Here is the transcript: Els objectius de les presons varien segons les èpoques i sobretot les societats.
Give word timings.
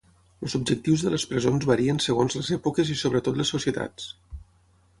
Els 0.45 0.53
objectius 0.59 1.03
de 1.07 1.11
les 1.15 1.25
presons 1.33 1.67
varien 1.71 2.01
segons 2.05 2.37
les 2.39 2.49
èpoques 2.57 2.93
i 2.95 2.99
sobretot 3.03 3.41
les 3.43 3.53
societats. 3.57 4.09